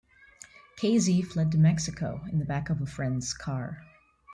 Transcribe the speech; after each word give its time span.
Kesey 0.77 1.23
fled 1.23 1.51
to 1.51 1.59
Mexico 1.59 2.25
in 2.31 2.39
the 2.39 2.45
back 2.45 2.71
of 2.71 2.81
a 2.81 2.87
friend's 2.87 3.35
car. 3.35 3.85